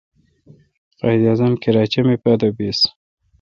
[1.01, 2.79] قائد اعظم کراچہ می پادو بیس۔